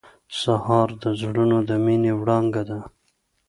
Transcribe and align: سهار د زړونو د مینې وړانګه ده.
سهار 0.41 0.89
د 1.03 1.05
زړونو 1.21 1.57
د 1.69 1.71
مینې 1.85 2.11
وړانګه 2.19 2.63
ده. 2.69 2.79